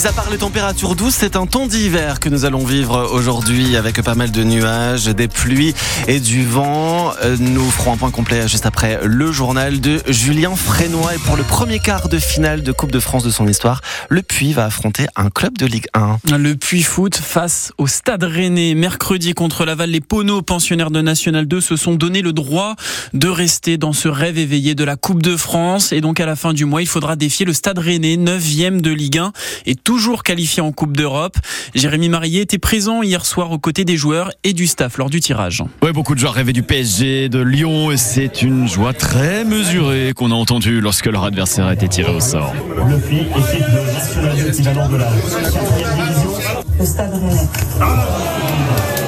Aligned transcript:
Mis 0.00 0.06
à 0.06 0.12
part 0.12 0.30
les 0.30 0.38
températures 0.38 0.94
douces, 0.94 1.16
c'est 1.16 1.36
un 1.36 1.44
temps 1.44 1.66
d'hiver 1.66 2.20
que 2.20 2.30
nous 2.30 2.46
allons 2.46 2.64
vivre 2.64 3.10
aujourd'hui 3.12 3.76
avec 3.76 4.00
pas 4.00 4.14
mal 4.14 4.30
de 4.30 4.42
nuages, 4.42 5.04
des 5.04 5.28
pluies 5.28 5.74
et 6.08 6.20
du 6.20 6.46
vent. 6.46 7.12
Euh, 7.22 7.36
nous 7.38 7.70
ferons 7.70 7.92
un 7.92 7.96
point 7.98 8.10
complet 8.10 8.48
juste 8.48 8.64
après 8.64 9.00
le 9.04 9.30
journal 9.30 9.78
de 9.78 10.00
Julien 10.08 10.56
Frénois. 10.56 11.16
Et 11.16 11.18
pour 11.18 11.36
le 11.36 11.42
premier 11.42 11.80
quart 11.80 12.08
de 12.08 12.18
finale 12.18 12.62
de 12.62 12.72
Coupe 12.72 12.92
de 12.92 13.00
France 13.00 13.24
de 13.24 13.30
son 13.30 13.46
histoire, 13.46 13.82
le 14.08 14.22
Puy 14.22 14.54
va 14.54 14.64
affronter 14.64 15.06
un 15.16 15.28
club 15.28 15.58
de 15.58 15.66
Ligue 15.66 15.88
1. 15.92 16.16
Le 16.38 16.54
Puy 16.54 16.82
Foot 16.82 17.16
face 17.16 17.72
au 17.76 17.86
Stade 17.86 18.24
Rennais. 18.24 18.74
Mercredi 18.74 19.34
contre 19.34 19.66
Laval, 19.66 19.90
les 19.90 20.00
Poneaux, 20.00 20.40
pensionnaires 20.40 20.90
de 20.90 21.02
National 21.02 21.46
2, 21.46 21.60
se 21.60 21.76
sont 21.76 21.94
donné 21.94 22.22
le 22.22 22.32
droit 22.32 22.74
de 23.12 23.28
rester 23.28 23.76
dans 23.76 23.92
ce 23.92 24.08
rêve 24.08 24.38
éveillé 24.38 24.74
de 24.74 24.84
la 24.84 24.96
Coupe 24.96 25.20
de 25.20 25.36
France. 25.36 25.92
Et 25.92 26.00
donc 26.00 26.20
à 26.20 26.26
la 26.26 26.36
fin 26.36 26.54
du 26.54 26.64
mois, 26.64 26.80
il 26.80 26.88
faudra 26.88 27.16
défier 27.16 27.44
le 27.44 27.52
Stade 27.52 27.78
Rennais, 27.78 28.16
9e 28.16 28.80
de 28.80 28.92
Ligue 28.92 29.18
1 29.18 29.32
et 29.66 29.74
toujours 29.90 30.22
qualifié 30.22 30.62
en 30.62 30.70
Coupe 30.70 30.96
d'Europe. 30.96 31.36
Jérémy 31.74 32.08
Marié 32.08 32.42
était 32.42 32.58
présent 32.58 33.02
hier 33.02 33.26
soir 33.26 33.50
aux 33.50 33.58
côtés 33.58 33.84
des 33.84 33.96
joueurs 33.96 34.30
et 34.44 34.52
du 34.52 34.68
staff 34.68 34.98
lors 34.98 35.10
du 35.10 35.18
tirage. 35.18 35.64
Ouais, 35.82 35.90
beaucoup 35.90 36.14
de 36.14 36.20
joueurs 36.20 36.34
rêvaient 36.34 36.52
du 36.52 36.62
PSG, 36.62 37.28
de 37.28 37.40
Lyon, 37.40 37.90
et 37.90 37.96
c'est 37.96 38.42
une 38.42 38.68
joie 38.68 38.92
très 38.92 39.42
mesurée 39.44 40.12
qu'on 40.14 40.30
a 40.30 40.34
entendue 40.34 40.80
lorsque 40.80 41.06
leur 41.06 41.24
adversaire 41.24 41.66
a 41.66 41.74
été 41.74 41.88
tiré 41.88 42.14
au 42.14 42.20
sort. 42.20 42.54
Le 42.86 42.98
équipe 42.98 43.66
de 43.66 43.92
national 43.92 44.48
équivalent 44.48 44.88
de 44.88 44.96
la 44.96 45.06
4 45.06 45.74
division. 45.96 46.30
Le 46.78 46.86
Stade 46.86 47.12
Rennais. 47.12 48.99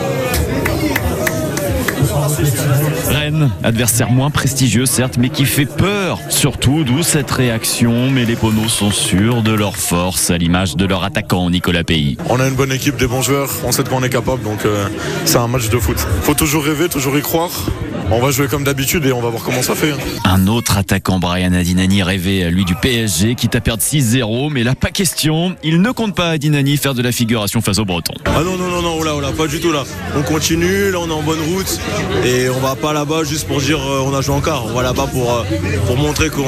Rennes, 3.08 3.50
adversaire 3.62 4.10
moins 4.10 4.30
prestigieux 4.30 4.86
certes, 4.86 5.16
mais 5.18 5.28
qui 5.28 5.44
fait 5.44 5.66
peur. 5.66 6.18
Surtout, 6.28 6.84
d'où 6.84 7.02
cette 7.02 7.30
réaction. 7.30 8.10
Mais 8.10 8.24
les 8.24 8.36
Ponos 8.36 8.68
sont 8.68 8.90
sûrs 8.90 9.42
de 9.42 9.52
leur 9.52 9.76
force, 9.76 10.30
à 10.30 10.38
l'image 10.38 10.76
de 10.76 10.86
leur 10.86 11.04
attaquant 11.04 11.50
Nicolas 11.50 11.84
Pays. 11.84 12.16
On 12.28 12.40
a 12.40 12.48
une 12.48 12.54
bonne 12.54 12.72
équipe, 12.72 12.96
des 12.96 13.06
bons 13.06 13.22
joueurs, 13.22 13.50
on 13.64 13.72
sait 13.72 13.82
de 13.82 13.88
quoi 13.88 13.98
on 13.98 14.02
est 14.02 14.10
capable, 14.10 14.42
donc 14.42 14.64
euh, 14.64 14.88
c'est 15.24 15.38
un 15.38 15.48
match 15.48 15.68
de 15.68 15.78
foot. 15.78 15.98
Faut 16.22 16.34
toujours 16.34 16.64
rêver, 16.64 16.88
toujours 16.88 17.16
y 17.18 17.22
croire. 17.22 17.50
On 18.14 18.20
va 18.20 18.30
jouer 18.30 18.46
comme 18.46 18.62
d'habitude 18.62 19.06
et 19.06 19.12
on 19.12 19.22
va 19.22 19.30
voir 19.30 19.42
comment 19.42 19.62
ça 19.62 19.74
fait. 19.74 19.94
Un 20.24 20.46
autre 20.46 20.76
attaquant, 20.76 21.18
Brian 21.18 21.54
Adinani, 21.54 22.02
rêvait 22.02 22.50
lui 22.50 22.66
du 22.66 22.74
PSG, 22.74 23.34
quitte 23.34 23.54
à 23.54 23.62
perdre 23.62 23.82
6-0, 23.82 24.50
mais 24.50 24.62
là, 24.62 24.74
pas 24.74 24.90
question. 24.90 25.56
Il 25.62 25.80
ne 25.80 25.90
compte 25.92 26.14
pas 26.14 26.28
Adinani 26.28 26.76
faire 26.76 26.92
de 26.92 27.00
la 27.00 27.10
figuration 27.10 27.62
face 27.62 27.78
aux 27.78 27.86
Bretons. 27.86 28.12
Ah 28.26 28.42
non, 28.44 28.58
non, 28.58 28.68
non, 28.68 28.82
non, 28.82 28.96
oh 29.00 29.02
là, 29.02 29.14
oh 29.16 29.20
là, 29.22 29.32
pas 29.32 29.46
du 29.46 29.60
tout 29.60 29.72
là. 29.72 29.84
On 30.14 30.20
continue, 30.22 30.90
là 30.90 30.98
on 31.00 31.08
est 31.08 31.12
en 31.12 31.22
bonne 31.22 31.40
route 31.40 31.80
et 32.22 32.50
on 32.50 32.60
va 32.60 32.74
pas 32.74 32.92
là-bas 32.92 33.24
juste 33.24 33.48
pour 33.48 33.62
dire 33.62 33.78
euh, 33.78 34.04
on 34.06 34.14
a 34.14 34.20
joué 34.20 34.34
en 34.34 34.42
quart. 34.42 34.66
On 34.66 34.74
va 34.74 34.82
là-bas 34.82 35.06
pour, 35.10 35.32
euh, 35.32 35.44
pour 35.86 35.96
montrer 35.96 36.28
qu'on 36.28 36.44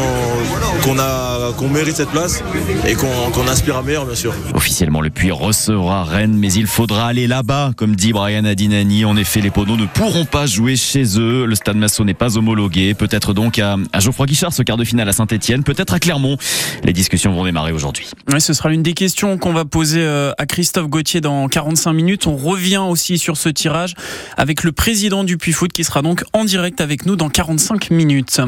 qu'on 0.83 0.99
a 0.99 1.34
qu'on 1.53 1.69
mérite 1.69 1.97
cette 1.97 2.11
place 2.11 2.43
et 2.87 2.95
qu'on 2.95 3.31
qu'on 3.33 3.47
aspire 3.49 3.77
à 3.77 3.83
meilleur, 3.83 4.07
bien 4.07 4.15
sûr. 4.15 4.35
Officiellement, 4.55 5.01
le 5.01 5.11
Puy 5.11 5.31
recevra 5.31 6.05
Rennes, 6.05 6.37
mais 6.37 6.53
il 6.53 6.67
faudra 6.67 7.07
aller 7.07 7.27
là-bas, 7.27 7.73
comme 7.77 7.97
dit 7.97 8.13
Brian 8.13 8.45
Adinani. 8.45 9.05
En 9.05 9.17
effet, 9.17 9.41
les 9.41 9.51
Ponos 9.51 9.77
ne 9.77 9.87
pourront 9.87 10.25
pas 10.25 10.47
jouer 10.47 10.77
chez 10.77 11.19
eux. 11.19 11.45
Le 11.47 11.55
stade 11.55 11.77
Massot 11.77 12.05
n'est 12.05 12.15
pas 12.15 12.37
homologué. 12.37 12.95
Peut-être 12.95 13.35
donc 13.35 13.59
à, 13.59 13.77
à 13.93 14.01
Geoffroy 14.01 14.27
Guichard, 14.27 14.53
ce 14.53 14.63
quart 14.63 14.77
de 14.77 14.85
finale 14.85 15.09
à 15.09 15.13
Saint-Etienne, 15.13 15.63
peut-être 15.65 15.95
à 15.95 15.99
Clermont. 15.99 16.37
Les 16.85 16.93
discussions 16.93 17.33
vont 17.33 17.45
démarrer 17.45 17.73
aujourd'hui. 17.73 18.09
Oui, 18.33 18.41
ce 18.41 18.53
sera 18.53 18.69
l'une 18.69 18.83
des 18.83 18.95
questions 18.95 19.39
qu'on 19.39 19.53
va 19.53 19.65
poser 19.65 20.01
euh, 20.01 20.33
à 20.39 20.47
Christophe 20.47 20.89
Gauthier 20.89 21.21
dans 21.21 21.49
45 21.49 21.93
minutes. 21.93 22.27
On 22.27 22.37
revient 22.37 22.79
aussi 22.79 23.19
sur 23.19 23.37
ce 23.37 23.49
tirage 23.49 23.95
avec 24.37 24.63
le 24.63 24.73
président 24.73 25.25
du 25.25 25.37
Puy 25.37 25.53
Foot 25.53 25.73
qui 25.73 25.85
sera 25.85 26.03
donc 26.03 26.25
en 26.33 26.45
direct 26.45 26.81
avec 26.81 27.07
nous 27.07 27.17
dans 27.17 27.29
45 27.29 27.91
minutes. 27.91 28.41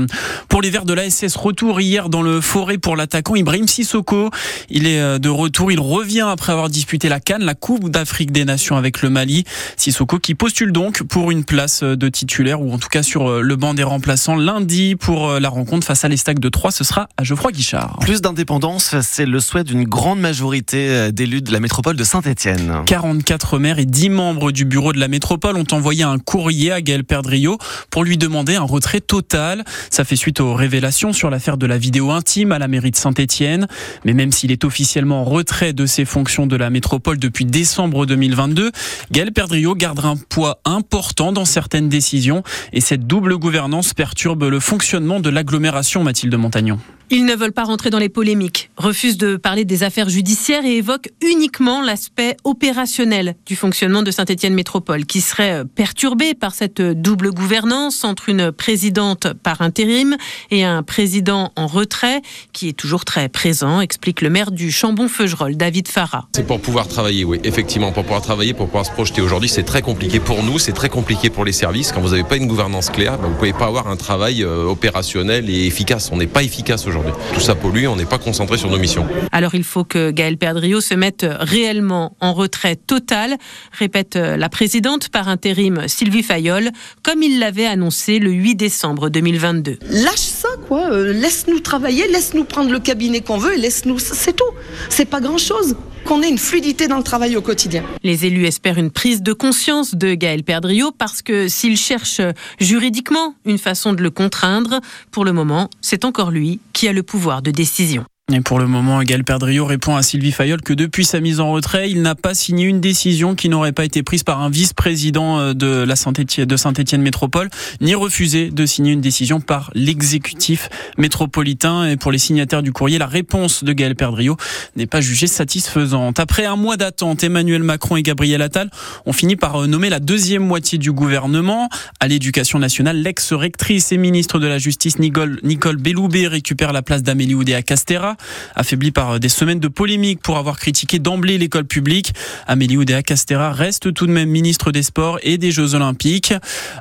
Pour 0.48 0.62
les 0.62 0.70
Verts 0.70 0.84
de 0.84 0.92
l'ASS, 0.92 1.36
retour 1.36 1.80
hier 1.80 2.08
dans 2.08 2.22
le 2.22 2.40
forêt 2.40 2.78
pour 2.86 2.94
l'attaquant 2.94 3.34
Ibrahim 3.34 3.66
Sissoko. 3.66 4.30
Il 4.70 4.86
est 4.86 5.00
euh, 5.00 5.18
de 5.18 5.28
retour, 5.28 5.72
il 5.72 5.80
revient 5.80 6.28
après 6.30 6.52
avoir 6.52 6.68
disputé 6.68 7.08
la 7.08 7.18
Cannes, 7.18 7.42
la 7.42 7.56
Coupe 7.56 7.88
d'Afrique 7.88 8.30
des 8.30 8.44
Nations 8.44 8.76
avec 8.76 9.02
le 9.02 9.10
Mali. 9.10 9.42
Sissoko 9.76 10.20
qui 10.20 10.36
postule 10.36 10.70
donc 10.70 11.02
pour 11.02 11.32
une 11.32 11.42
place 11.42 11.82
de 11.82 12.08
titulaire 12.08 12.62
ou 12.62 12.72
en 12.72 12.78
tout 12.78 12.86
cas 12.86 13.02
sur 13.02 13.28
euh, 13.28 13.40
le 13.40 13.56
banc 13.56 13.74
des 13.74 13.82
remplaçants 13.82 14.36
lundi 14.36 14.94
pour 14.94 15.30
euh, 15.30 15.40
la 15.40 15.48
rencontre 15.48 15.84
face 15.84 16.04
à 16.04 16.08
l'Estac 16.08 16.38
de 16.38 16.48
Troyes. 16.48 16.70
Ce 16.70 16.84
sera 16.84 17.08
à 17.16 17.24
Geoffroy 17.24 17.50
Guichard. 17.50 17.98
Plus 18.02 18.20
d'indépendance, 18.20 18.94
c'est 19.00 19.26
le 19.26 19.40
souhait 19.40 19.64
d'une 19.64 19.82
grande 19.82 20.20
majorité 20.20 21.10
d'élus 21.10 21.42
de 21.42 21.50
la 21.50 21.58
métropole 21.58 21.96
de 21.96 22.04
Saint-Etienne. 22.04 22.84
44 22.86 23.58
maires 23.58 23.80
et 23.80 23.84
10 23.84 24.10
membres 24.10 24.52
du 24.52 24.64
bureau 24.64 24.92
de 24.92 25.00
la 25.00 25.08
métropole 25.08 25.56
ont 25.56 25.66
envoyé 25.72 26.04
un 26.04 26.20
courrier 26.20 26.70
à 26.70 26.80
Gaël 26.80 27.02
Perdriau 27.02 27.58
pour 27.90 28.04
lui 28.04 28.16
demander 28.16 28.54
un 28.54 28.62
retrait 28.62 29.00
total. 29.00 29.64
Ça 29.90 30.04
fait 30.04 30.14
suite 30.14 30.38
aux 30.38 30.54
révélations 30.54 31.12
sur 31.12 31.30
l'affaire 31.30 31.56
de 31.56 31.66
la 31.66 31.78
vidéo 31.78 32.12
intime 32.12 32.52
à 32.52 32.60
la 32.60 32.68
de 32.80 32.96
Saint-Etienne. 32.96 33.66
Mais 34.04 34.12
même 34.12 34.32
s'il 34.32 34.52
est 34.52 34.64
officiellement 34.64 35.22
en 35.22 35.24
retrait 35.24 35.72
de 35.72 35.86
ses 35.86 36.04
fonctions 36.04 36.46
de 36.46 36.56
la 36.56 36.70
métropole 36.70 37.18
depuis 37.18 37.44
décembre 37.44 38.06
2022, 38.06 38.70
Gaël 39.12 39.32
Perdriau 39.32 39.74
gardera 39.74 40.10
un 40.10 40.16
poids 40.16 40.60
important 40.64 41.32
dans 41.32 41.44
certaines 41.44 41.88
décisions 41.88 42.42
et 42.72 42.80
cette 42.80 43.06
double 43.06 43.36
gouvernance 43.38 43.94
perturbe 43.94 44.44
le 44.44 44.60
fonctionnement 44.60 45.20
de 45.20 45.30
l'agglomération 45.30 46.02
Mathilde 46.02 46.34
Montagnon. 46.34 46.78
Ils 47.08 47.24
ne 47.24 47.36
veulent 47.36 47.52
pas 47.52 47.62
rentrer 47.62 47.90
dans 47.90 48.00
les 48.00 48.08
polémiques, 48.08 48.68
refusent 48.76 49.16
de 49.16 49.36
parler 49.36 49.64
des 49.64 49.84
affaires 49.84 50.08
judiciaires 50.08 50.64
et 50.64 50.78
évoquent 50.78 51.10
uniquement 51.24 51.80
l'aspect 51.80 52.36
opérationnel 52.42 53.36
du 53.46 53.54
fonctionnement 53.54 54.02
de 54.02 54.10
Saint-Étienne 54.10 54.54
Métropole, 54.54 55.06
qui 55.06 55.20
serait 55.20 55.64
perturbé 55.64 56.34
par 56.34 56.52
cette 56.52 56.82
double 56.82 57.30
gouvernance 57.30 58.02
entre 58.02 58.28
une 58.28 58.50
présidente 58.50 59.34
par 59.34 59.62
intérim 59.62 60.16
et 60.50 60.64
un 60.64 60.82
président 60.82 61.52
en 61.54 61.68
retrait, 61.68 62.22
qui 62.52 62.70
est 62.70 62.72
toujours 62.72 63.04
très 63.04 63.28
présent, 63.28 63.80
explique 63.80 64.20
le 64.20 64.28
maire 64.28 64.50
du 64.50 64.72
Chambon-Feugerolles, 64.72 65.56
David 65.56 65.86
Farah. 65.86 66.26
C'est 66.34 66.44
pour 66.44 66.58
pouvoir 66.58 66.88
travailler, 66.88 67.24
oui, 67.24 67.38
effectivement, 67.44 67.92
pour 67.92 68.02
pouvoir 68.02 68.22
travailler, 68.22 68.52
pour 68.52 68.66
pouvoir 68.66 68.84
se 68.84 68.90
projeter. 68.90 69.22
Aujourd'hui, 69.22 69.48
c'est 69.48 69.62
très 69.62 69.80
compliqué 69.80 70.18
pour 70.18 70.42
nous, 70.42 70.58
c'est 70.58 70.72
très 70.72 70.88
compliqué 70.88 71.30
pour 71.30 71.44
les 71.44 71.52
services. 71.52 71.92
Quand 71.92 72.00
vous 72.00 72.10
n'avez 72.10 72.24
pas 72.24 72.36
une 72.36 72.48
gouvernance 72.48 72.90
claire, 72.90 73.16
ben, 73.18 73.28
vous 73.28 73.34
ne 73.34 73.38
pouvez 73.38 73.52
pas 73.52 73.66
avoir 73.66 73.86
un 73.86 73.96
travail 73.96 74.42
euh, 74.42 74.64
opérationnel 74.64 75.48
et 75.48 75.66
efficace. 75.66 76.10
On 76.12 76.16
n'est 76.16 76.26
pas 76.26 76.42
efficace 76.42 76.80
aujourd'hui. 76.80 76.95
Tout 77.34 77.40
ça 77.40 77.54
pollue, 77.54 77.86
on 77.86 77.96
n'est 77.96 78.04
pas 78.04 78.18
concentré 78.18 78.58
sur 78.58 78.70
nos 78.70 78.78
missions. 78.78 79.06
Alors 79.32 79.54
il 79.54 79.64
faut 79.64 79.84
que 79.84 80.10
Gaël 80.10 80.36
Perdriau 80.36 80.80
se 80.80 80.94
mette 80.94 81.26
réellement 81.40 82.16
en 82.20 82.32
retrait 82.32 82.76
total, 82.76 83.36
répète 83.72 84.16
la 84.16 84.48
présidente 84.48 85.08
par 85.08 85.28
intérim 85.28 85.88
Sylvie 85.88 86.22
Fayol, 86.22 86.70
comme 87.02 87.22
il 87.22 87.38
l'avait 87.38 87.66
annoncé 87.66 88.18
le 88.18 88.30
8 88.30 88.54
décembre 88.54 89.08
2022. 89.08 89.78
Lâche 89.90 90.16
ça, 90.16 90.48
quoi. 90.68 90.90
Euh, 90.90 91.12
laisse-nous 91.12 91.60
travailler, 91.60 92.08
laisse-nous 92.08 92.44
prendre 92.44 92.70
le 92.70 92.78
cabinet 92.78 93.20
qu'on 93.20 93.38
veut 93.38 93.54
et 93.54 93.58
laisse-nous. 93.58 93.98
C'est 93.98 94.34
tout. 94.34 94.44
C'est 94.88 95.06
pas 95.06 95.20
grand-chose 95.20 95.76
qu'on 96.06 96.22
ait 96.22 96.28
une 96.28 96.38
fluidité 96.38 96.86
dans 96.86 96.96
le 96.98 97.02
travail 97.02 97.36
au 97.36 97.42
quotidien. 97.42 97.84
Les 98.04 98.24
élus 98.24 98.46
espèrent 98.46 98.78
une 98.78 98.90
prise 98.90 99.22
de 99.22 99.32
conscience 99.32 99.94
de 99.94 100.14
Gaël 100.14 100.44
Perdriau 100.44 100.92
parce 100.96 101.20
que 101.20 101.48
s'il 101.48 101.76
cherche 101.76 102.20
juridiquement 102.60 103.34
une 103.44 103.58
façon 103.58 103.92
de 103.92 104.02
le 104.02 104.10
contraindre, 104.10 104.80
pour 105.10 105.24
le 105.24 105.32
moment, 105.32 105.68
c'est 105.80 106.04
encore 106.04 106.30
lui 106.30 106.60
qui 106.72 106.86
a 106.88 106.92
le 106.92 107.02
pouvoir 107.02 107.42
de 107.42 107.50
décision. 107.50 108.04
Pour 108.44 108.58
le 108.58 108.66
moment, 108.66 109.04
Gaël 109.04 109.22
Perdriau 109.22 109.64
répond 109.66 109.94
à 109.94 110.02
Sylvie 110.02 110.32
Fayol 110.32 110.60
que 110.60 110.72
depuis 110.72 111.04
sa 111.04 111.20
mise 111.20 111.38
en 111.38 111.52
retrait, 111.52 111.92
il 111.92 112.02
n'a 112.02 112.16
pas 112.16 112.34
signé 112.34 112.64
une 112.64 112.80
décision 112.80 113.36
qui 113.36 113.48
n'aurait 113.48 113.70
pas 113.70 113.84
été 113.84 114.02
prise 114.02 114.24
par 114.24 114.42
un 114.42 114.50
vice-président 114.50 115.38
euh, 115.38 115.54
de 115.54 115.84
la 115.84 115.94
Saint-Étienne 115.94 117.02
Métropole, 117.02 117.48
ni 117.80 117.94
refusé 117.94 118.50
de 118.50 118.66
signer 118.66 118.90
une 118.90 119.00
décision 119.00 119.40
par 119.40 119.70
l'exécutif 119.74 120.68
métropolitain. 120.98 121.88
Et 121.88 121.96
pour 121.96 122.10
les 122.10 122.18
signataires 122.18 122.64
du 122.64 122.72
courrier, 122.72 122.98
la 122.98 123.06
réponse 123.06 123.62
de 123.62 123.72
Gaël 123.72 123.94
Perdriau 123.94 124.36
n'est 124.74 124.86
pas 124.86 125.00
jugée 125.00 125.28
satisfaisante. 125.28 126.18
Après 126.18 126.46
un 126.46 126.56
mois 126.56 126.76
d'attente, 126.76 127.22
Emmanuel 127.22 127.62
Macron 127.62 127.94
et 127.94 128.02
Gabriel 128.02 128.42
Attal 128.42 128.70
ont 129.06 129.12
fini 129.12 129.36
par 129.36 129.62
euh, 129.62 129.66
nommer 129.68 129.88
la 129.88 130.00
deuxième 130.00 130.44
moitié 130.44 130.78
du 130.78 130.90
gouvernement. 130.90 131.68
À 132.00 132.08
l'éducation 132.08 132.58
nationale, 132.58 133.00
l'ex-rectrice 133.00 133.92
et 133.92 133.98
ministre 133.98 134.40
de 134.40 134.48
la 134.48 134.58
Justice 134.58 134.98
Nicole, 134.98 135.38
Nicole 135.44 135.76
Belloubet 135.76 136.26
récupère 136.26 136.72
la 136.72 136.82
place 136.82 137.04
d'Amélie 137.04 137.36
Oudéa-Castera 137.36 138.15
affaibli 138.54 138.90
par 138.90 139.20
des 139.20 139.28
semaines 139.28 139.60
de 139.60 139.68
polémiques 139.68 140.20
pour 140.20 140.36
avoir 140.38 140.58
critiqué 140.58 140.98
d'emblée 140.98 141.38
l'école 141.38 141.66
publique. 141.66 142.12
Amélie 142.46 142.76
Oudéa 142.76 143.02
Castera 143.02 143.52
reste 143.52 143.92
tout 143.92 144.06
de 144.06 144.12
même 144.12 144.28
ministre 144.28 144.72
des 144.72 144.82
Sports 144.82 145.18
et 145.22 145.38
des 145.38 145.50
Jeux 145.50 145.74
Olympiques. 145.74 146.34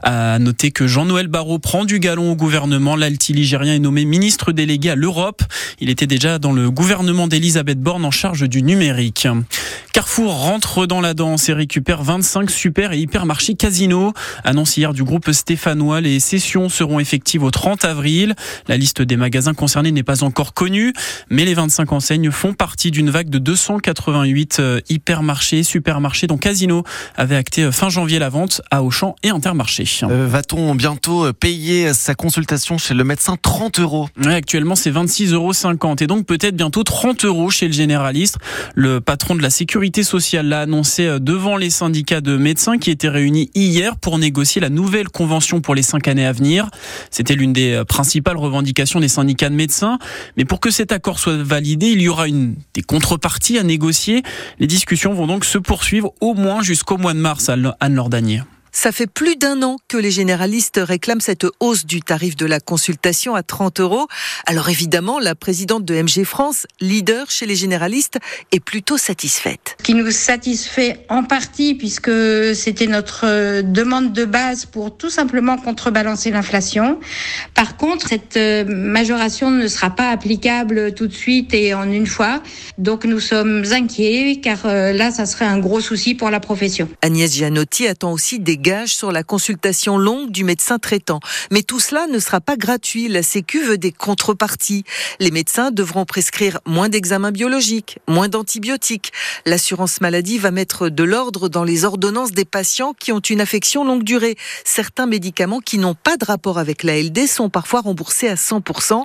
À 0.04 0.40
noter 0.40 0.72
que 0.72 0.88
Jean-Noël 0.88 1.28
Barrot 1.28 1.60
prend 1.60 1.86
du 1.86 2.00
galon 2.00 2.32
au 2.32 2.36
gouvernement. 2.36 2.96
L'alti 2.96 3.34
ligérien 3.34 3.76
est 3.76 3.80
nommé 3.80 4.06
ministre 4.06 4.52
délégué 4.52 4.92
à 4.92 4.96
l'Europe. 4.96 5.42
Il 5.80 5.90
était 5.90 6.08
déjà 6.08 6.40
dans 6.40 6.52
le 6.52 6.72
gouvernement 6.72 7.28
d'Elisabeth 7.28 7.80
Borne 7.80 8.06
en 8.06 8.12
charge 8.12 8.48
du 8.48 8.62
numérique. 8.62 9.28
Carrefour 9.94 10.34
rentre 10.34 10.86
dans 10.88 11.00
la 11.00 11.14
danse 11.14 11.48
et 11.48 11.54
récupère 11.54 12.04
25 12.04 12.50
super 12.50 12.92
et 12.92 13.00
hypermarchés 13.00 13.56
Casino. 13.56 14.12
Annonce 14.44 14.76
hier 14.76 14.94
du 14.94 15.04
groupe 15.04 15.32
stéphanois, 15.32 16.02
les 16.02 16.20
sessions 16.20 16.68
seront 16.68 17.00
effectives 17.00 17.44
au 17.44 17.52
30 17.52 17.86
avril. 17.86 18.36
La 18.68 18.76
liste 18.76 19.02
des 19.02 19.16
magasins 19.16 19.54
concernés 19.54 19.92
n'est 19.92 20.04
pas 20.04 20.24
encore 20.24 20.54
connue, 20.54 20.94
Mais 21.30 21.46
les 21.46 21.54
25 21.54 21.92
enseignes 21.92 22.30
font 22.32 22.54
partie 22.54 22.92
d'une 22.92 23.10
vague 23.10 23.30
de 23.30 23.40
288 23.40 24.58
euh, 24.60 24.80
hypermarchés, 24.90 25.64
supermarchés 25.64 26.28
dont 26.28 26.38
Casino 26.38 26.84
avait 27.16 27.36
acté 27.36 27.64
euh, 27.64 27.72
fin 27.72 27.90
janvier 27.90 28.20
la 28.20 28.30
vente 28.30 28.62
à 28.70 28.84
Auchan 28.84 29.16
et 29.24 29.30
Intermarché. 29.30 29.86
Euh, 30.04 30.28
Va-t-on 30.30 30.76
bientôt 30.76 31.34
payer 31.34 31.94
sa 31.94 32.16
consultation 32.16 32.78
chez 32.78 32.94
le 32.94 33.04
médecin 33.04 33.38
30 33.42 33.80
euros? 33.80 34.08
Ouais, 34.24 34.36
actuellement, 34.36 34.76
c'est 34.76 34.92
26,50 34.92 35.34
euros 35.34 35.54
et 36.00 36.08
donc 36.08 36.26
peut-être 36.26 36.56
bientôt 36.56 36.84
30 36.84 37.26
euros 37.26 37.50
chez 37.50 37.68
le 37.68 37.74
généraliste. 37.74 38.38
Le 38.76 39.02
patron 39.02 39.36
de 39.36 39.42
la 39.42 39.50
sécurité 39.50 40.04
sociale 40.04 40.48
l'a 40.48 40.62
annoncé 40.62 41.20
devant 41.20 41.58
les 41.58 41.70
syndicats 41.70 42.22
de 42.22 42.38
médecins 42.38 42.78
qui 42.78 42.92
étaient 42.92 43.10
réunis 43.10 43.50
hier 43.56 43.98
pour 43.98 44.20
négocier 44.20 44.62
la 44.62 44.70
nouvelle 44.70 45.10
convention 45.10 45.62
pour 45.62 45.76
les 45.76 45.82
cinq 45.82 46.08
années 46.08 46.26
à 46.26 46.32
venir. 46.32 46.70
C'était 47.10 47.36
l'une 47.36 47.54
des 47.54 47.84
principales 47.88 48.38
revendications 48.38 49.00
des 49.00 49.08
syndicats 49.08 49.50
de 49.50 49.56
médecins. 49.56 49.98
Mais 50.38 50.46
pour 50.46 50.60
que 50.60 50.70
cet 50.70 50.92
accord 50.92 51.15
soit 51.20 51.42
validé, 51.42 51.88
il 51.88 52.02
y 52.02 52.10
aura 52.10 52.28
une, 52.28 52.56
des 52.74 52.82
contreparties 52.82 53.58
à 53.58 53.64
négocier. 53.64 54.24
Les 54.60 54.68
discussions 54.68 55.14
vont 55.14 55.28
donc 55.28 55.46
se 55.46 55.58
poursuivre 55.58 56.14
au 56.22 56.34
moins 56.34 56.62
jusqu'au 56.62 56.98
mois 56.98 57.14
de 57.14 57.20
mars, 57.20 57.50
Anne 57.50 57.96
Lordanier. 57.96 58.42
Ça 58.78 58.92
fait 58.92 59.08
plus 59.08 59.38
d'un 59.38 59.64
an 59.64 59.78
que 59.88 59.96
les 59.96 60.12
généralistes 60.12 60.82
réclament 60.84 61.22
cette 61.22 61.48
hausse 61.62 61.86
du 61.86 62.02
tarif 62.02 62.36
de 62.36 62.46
la 62.46 62.60
consultation 62.60 63.34
à 63.34 63.42
30 63.42 63.80
euros. 63.80 64.08
Alors 64.48 64.68
évidemment, 64.68 65.18
la 65.18 65.34
présidente 65.34 65.86
de 65.86 65.96
MG 65.96 66.26
France, 66.26 66.68
leader 66.82 67.32
chez 67.32 67.46
les 67.46 67.56
généralistes, 67.56 68.20
est 68.52 68.60
plutôt 68.60 68.98
satisfaite. 68.98 69.78
Qui 69.82 69.94
nous 69.94 70.12
satisfait 70.12 71.06
en 71.08 71.24
partie 71.24 71.74
puisque 71.76 72.12
c'était 72.54 72.88
notre 72.88 73.62
demande 73.62 74.12
de 74.12 74.26
base 74.26 74.66
pour 74.66 74.96
tout 74.96 75.10
simplement 75.10 75.58
contrebalancer 75.58 76.30
l'inflation. 76.30 77.00
Par 77.54 77.78
contre, 77.78 78.10
cette 78.10 78.38
majoration 78.68 79.52
ne 79.52 79.68
sera 79.68 79.90
pas 79.90 80.10
applicable 80.10 80.94
tout 80.94 81.08
de 81.08 81.14
suite 81.14 81.54
et 81.54 81.74
en 81.74 81.90
une 81.90 82.08
fois. 82.08 82.44
Donc 82.78 83.06
nous 83.06 83.22
sommes 83.22 83.64
inquiets 83.72 84.42
car 84.44 84.66
euh, 84.66 84.92
là, 84.92 85.12
ça 85.12 85.26
serait 85.26 85.46
un 85.46 85.60
gros 85.60 85.80
souci 85.80 86.14
pour 86.14 86.30
la 86.30 86.42
profession. 86.42 86.90
Agnès 87.02 87.32
Gianotti 87.32 87.88
attend 87.88 88.12
aussi 88.12 88.40
des 88.40 88.58
sur 88.88 89.12
la 89.12 89.24
consultation 89.24 89.98
longue 90.00 90.32
du 90.32 90.44
médecin 90.44 90.80
traitant. 90.80 91.20
Mais 91.52 91.62
tout 91.62 91.80
cela 91.80 92.08
ne 92.08 92.18
sera 92.18 92.42
pas 92.42 92.58
gratuit. 92.58 93.08
La 93.08 93.22
Sécu 93.22 93.64
veut 93.64 93.78
des 93.78 93.92
contreparties. 93.92 94.84
Les 95.20 95.30
médecins 95.30 95.70
devront 95.70 96.06
prescrire 96.06 96.60
moins 96.66 96.90
d'examens 96.90 97.32
biologiques, 97.32 98.00
moins 98.08 98.28
d'antibiotiques. 98.28 99.12
L'assurance 99.46 100.02
maladie 100.02 100.40
va 100.40 100.50
mettre 100.50 100.90
de 100.90 101.04
l'ordre 101.04 101.48
dans 101.48 101.64
les 101.64 101.86
ordonnances 101.86 102.32
des 102.32 102.46
patients 102.46 102.94
qui 102.98 103.12
ont 103.12 103.20
une 103.20 103.40
affection 103.40 103.86
longue 103.86 104.04
durée. 104.04 104.36
Certains 104.64 105.06
médicaments 105.06 105.60
qui 105.60 105.78
n'ont 105.78 105.96
pas 105.96 106.18
de 106.18 106.26
rapport 106.26 106.58
avec 106.58 106.82
la 106.82 107.00
LD 107.00 107.28
sont 107.28 107.50
parfois 107.50 107.82
remboursés 107.82 108.30
à 108.30 108.36
100% 108.36 109.04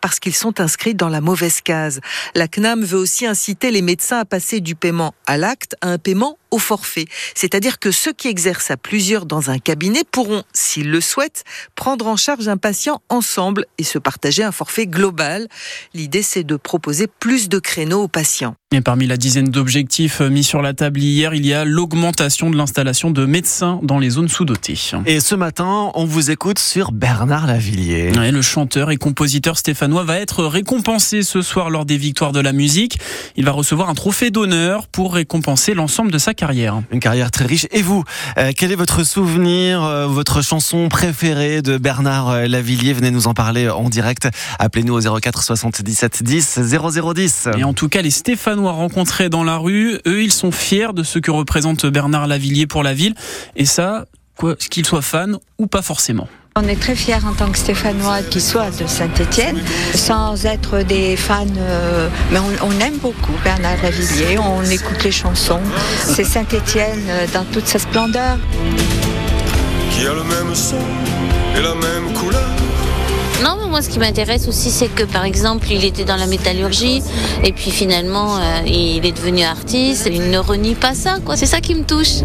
parce 0.00 0.18
qu'ils 0.18 0.34
sont 0.34 0.60
inscrits 0.60 0.96
dans 0.96 1.08
la 1.08 1.20
mauvaise 1.20 1.60
case. 1.60 2.00
La 2.34 2.48
CNAM 2.48 2.84
veut 2.84 2.98
aussi 2.98 3.24
inciter 3.24 3.70
les 3.70 3.82
médecins 3.82 4.18
à 4.18 4.24
passer 4.24 4.58
du 4.60 4.74
paiement 4.74 5.14
à 5.26 5.36
l'acte 5.36 5.76
à 5.80 5.90
un 5.90 5.98
paiement 5.98 6.38
au 6.50 6.58
forfait. 6.58 7.06
C'est-à-dire 7.34 7.78
que 7.78 7.90
ceux 7.90 8.12
qui 8.12 8.28
exercent 8.28 8.70
à 8.70 8.76
plusieurs 8.76 9.26
dans 9.26 9.50
un 9.50 9.58
cabinet 9.58 10.04
pourront, 10.10 10.42
s'ils 10.52 10.90
le 10.90 11.00
souhaitent, 11.00 11.44
prendre 11.74 12.06
en 12.06 12.16
charge 12.16 12.48
un 12.48 12.56
patient 12.56 13.00
ensemble 13.08 13.66
et 13.78 13.84
se 13.84 13.98
partager 13.98 14.42
un 14.42 14.52
forfait 14.52 14.86
global. 14.86 15.48
L'idée, 15.94 16.22
c'est 16.22 16.44
de 16.44 16.56
proposer 16.56 17.06
plus 17.06 17.48
de 17.48 17.58
créneaux 17.58 18.02
aux 18.02 18.08
patients. 18.08 18.56
Et 18.74 18.80
parmi 18.80 19.06
la 19.06 19.16
dizaine 19.16 19.48
d'objectifs 19.48 20.20
mis 20.20 20.42
sur 20.42 20.60
la 20.60 20.74
table 20.74 20.98
hier, 20.98 21.34
il 21.34 21.46
y 21.46 21.54
a 21.54 21.64
l'augmentation 21.64 22.50
de 22.50 22.56
l'installation 22.56 23.12
de 23.12 23.24
médecins 23.24 23.78
dans 23.84 24.00
les 24.00 24.10
zones 24.10 24.28
sous-dotées. 24.28 24.76
Et 25.06 25.20
ce 25.20 25.36
matin, 25.36 25.92
on 25.94 26.04
vous 26.04 26.32
écoute 26.32 26.58
sur 26.58 26.90
Bernard 26.90 27.46
Lavillier. 27.46 28.10
le 28.10 28.42
chanteur 28.42 28.90
et 28.90 28.96
compositeur 28.96 29.56
stéphanois 29.56 30.02
va 30.02 30.18
être 30.18 30.44
récompensé 30.44 31.22
ce 31.22 31.42
soir 31.42 31.70
lors 31.70 31.84
des 31.84 31.96
victoires 31.96 32.32
de 32.32 32.40
la 32.40 32.52
musique. 32.52 32.98
Il 33.36 33.44
va 33.44 33.52
recevoir 33.52 33.88
un 33.88 33.94
trophée 33.94 34.32
d'honneur 34.32 34.88
pour 34.88 35.14
récompenser 35.14 35.72
l'ensemble 35.72 36.10
de 36.10 36.18
sa 36.18 36.34
carrière. 36.34 36.82
Une 36.90 36.98
carrière 36.98 37.30
très 37.30 37.46
riche. 37.46 37.68
Et 37.70 37.82
vous, 37.82 38.02
euh, 38.36 38.50
quel 38.54 38.72
est 38.72 38.76
votre 38.76 39.04
souvenir, 39.04 39.84
euh, 39.84 40.08
votre 40.08 40.42
chanson 40.42 40.88
préférée 40.88 41.62
de 41.62 41.78
Bernard 41.78 42.30
euh, 42.30 42.48
Lavillier? 42.48 42.94
Venez 42.94 43.12
nous 43.12 43.28
en 43.28 43.32
parler 43.32 43.68
en 43.68 43.88
direct. 43.88 44.28
Appelez-nous 44.58 45.06
au 45.06 45.20
04 45.20 45.44
77 45.44 46.24
10 46.24 46.58
0010. 46.58 47.48
Et 47.56 47.62
en 47.62 47.72
tout 47.72 47.88
cas, 47.88 48.02
les 48.02 48.10
Stéphanois 48.10 48.55
rencontrés 48.58 49.28
dans 49.28 49.44
la 49.44 49.56
rue, 49.56 49.98
eux, 50.06 50.22
ils 50.22 50.32
sont 50.32 50.52
fiers 50.52 50.92
de 50.94 51.02
ce 51.02 51.18
que 51.18 51.30
représente 51.30 51.86
Bernard 51.86 52.26
Lavillier 52.26 52.66
pour 52.66 52.82
la 52.82 52.94
ville. 52.94 53.14
Et 53.56 53.64
ça, 53.64 54.06
quoi, 54.36 54.56
qu'ils 54.56 54.86
soient 54.86 55.02
fans 55.02 55.38
ou 55.58 55.66
pas 55.66 55.82
forcément. 55.82 56.28
On 56.58 56.66
est 56.68 56.80
très 56.80 56.96
fiers 56.96 57.22
en 57.26 57.34
tant 57.34 57.50
que 57.50 57.58
Stéphanois 57.58 58.22
qu'il 58.22 58.40
soit 58.40 58.70
de 58.80 58.86
Saint-Étienne, 58.86 59.60
sans 59.94 60.46
être 60.46 60.82
des 60.82 61.14
fans, 61.14 61.44
euh, 61.58 62.08
mais 62.32 62.38
on, 62.38 62.70
aime 62.80 62.96
beaucoup 62.96 63.34
Bernard 63.44 63.76
Lavillier, 63.82 64.38
on 64.38 64.62
écoute 64.62 65.04
les 65.04 65.12
chansons. 65.12 65.60
C'est 65.98 66.24
Saint-Étienne 66.24 67.04
euh, 67.10 67.26
dans 67.34 67.44
toute 67.44 67.66
sa 67.66 67.78
splendeur. 67.78 68.38
Qui 69.90 70.06
a 70.06 70.14
le 70.14 70.24
même 70.24 70.54
son 70.54 70.76
et 71.58 71.60
la 71.60 71.74
même 71.74 72.14
couleur. 72.14 72.35
Non, 73.42 73.56
mais 73.60 73.68
moi 73.68 73.82
ce 73.82 73.88
qui 73.88 73.98
m'intéresse 73.98 74.48
aussi 74.48 74.70
c'est 74.70 74.88
que 74.88 75.04
par 75.04 75.24
exemple 75.24 75.66
il 75.70 75.84
était 75.84 76.04
dans 76.04 76.16
la 76.16 76.26
métallurgie 76.26 77.02
et 77.44 77.52
puis 77.52 77.70
finalement 77.70 78.38
euh, 78.38 78.60
il 78.66 79.04
est 79.04 79.12
devenu 79.12 79.42
artiste, 79.42 80.08
il 80.10 80.30
ne 80.30 80.38
renie 80.38 80.74
pas 80.74 80.94
ça 80.94 81.18
quoi, 81.24 81.36
c'est 81.36 81.46
ça 81.46 81.60
qui 81.60 81.74
me 81.74 81.84
touche 81.84 82.22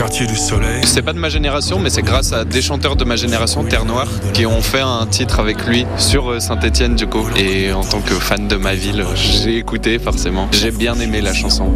quartier 0.00 0.26
du 0.26 0.36
soleil. 0.36 0.80
C'est 0.86 1.02
pas 1.02 1.12
de 1.12 1.18
ma 1.18 1.28
génération, 1.28 1.78
mais 1.78 1.90
c'est 1.90 2.00
grâce 2.00 2.32
à 2.32 2.46
des 2.46 2.62
chanteurs 2.62 2.96
de 2.96 3.04
ma 3.04 3.16
génération, 3.16 3.62
Terre 3.64 3.84
Noire, 3.84 4.08
qui 4.32 4.46
ont 4.46 4.62
fait 4.62 4.80
un 4.80 5.04
titre 5.04 5.40
avec 5.40 5.66
lui 5.66 5.84
sur 5.98 6.30
euh, 6.30 6.40
Saint-Etienne 6.40 6.94
du 6.94 7.06
coup. 7.06 7.26
Et 7.36 7.70
en 7.70 7.84
tant 7.84 8.00
que 8.00 8.14
fan 8.14 8.48
de 8.48 8.56
ma 8.56 8.72
ville, 8.72 9.04
j'ai 9.14 9.58
écouté 9.58 9.98
forcément. 9.98 10.48
J'ai 10.52 10.70
bien 10.70 10.98
aimé 10.98 11.20
la 11.20 11.34
chanson. 11.34 11.70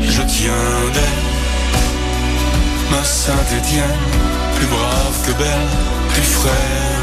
Je 0.00 0.20
tiens 0.22 0.50
d'elle, 0.94 1.04
ma 2.90 3.04
Saint-Etienne, 3.04 3.84
plus 4.56 4.66
brave 4.66 5.26
que 5.26 5.38
belle, 5.38 5.68
plus 6.12 6.22
frère 6.22 6.99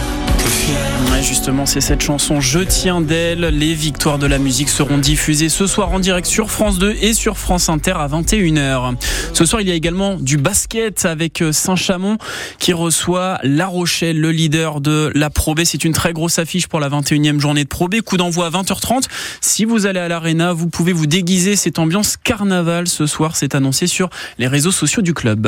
justement, 1.27 1.65
c'est 1.65 1.81
cette 1.81 2.01
chanson 2.01 2.39
Je 2.39 2.59
tiens 2.59 3.01
d'elle. 3.01 3.41
Les 3.41 3.73
victoires 3.73 4.17
de 4.17 4.27
la 4.27 4.37
musique 4.37 4.69
seront 4.69 4.97
diffusées 4.97 5.49
ce 5.49 5.67
soir 5.67 5.91
en 5.91 5.99
direct 5.99 6.25
sur 6.25 6.49
France 6.51 6.77
2 6.77 6.95
et 7.01 7.13
sur 7.13 7.37
France 7.37 7.69
Inter 7.69 7.95
à 7.97 8.07
21h. 8.07 8.95
Ce 9.33 9.45
soir, 9.45 9.61
il 9.61 9.67
y 9.67 9.71
a 9.71 9.73
également 9.73 10.15
du 10.15 10.37
basket 10.37 11.05
avec 11.05 11.41
euh, 11.41 11.51
Saint-Chamond 11.51 12.17
qui 12.59 12.73
reçoit 12.73 13.39
La 13.43 13.67
Rochelle, 13.67 14.19
le 14.19 14.31
leader 14.31 14.79
de 14.79 15.11
la 15.15 15.29
Pro 15.29 15.53
B. 15.53 15.61
C'est 15.65 15.83
une 15.83 15.93
très 15.93 16.13
grosse 16.13 16.39
affiche 16.39 16.67
pour 16.67 16.79
la 16.79 16.89
21e 16.89 17.39
journée 17.39 17.63
de 17.63 17.69
Pro 17.69 17.87
B. 17.87 18.01
Coup 18.01 18.17
d'envoi 18.17 18.47
à 18.47 18.49
20h30. 18.49 19.03
Si 19.41 19.65
vous 19.65 19.85
allez 19.85 19.99
à 19.99 20.07
l'Arena, 20.07 20.53
vous 20.53 20.67
pouvez 20.67 20.93
vous 20.93 21.07
déguiser 21.07 21.55
cette 21.55 21.79
ambiance 21.79 22.15
carnaval 22.15 22.87
ce 22.87 23.05
soir. 23.05 23.35
C'est 23.35 23.55
annoncé 23.55 23.87
sur 23.87 24.09
les 24.37 24.47
réseaux 24.47 24.71
sociaux 24.71 25.01
du 25.01 25.13
club. 25.13 25.47